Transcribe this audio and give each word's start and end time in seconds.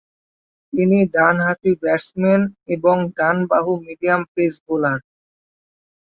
তিনি 0.73 0.97
ডানহাতি 1.13 1.71
ব্যাটসম্যান 1.81 2.41
এবং 2.75 2.95
ডান 3.17 3.37
বাহু 3.51 3.71
মিডিয়াম 3.85 4.21
পেস 4.33 4.53
বোলার। 4.65 4.99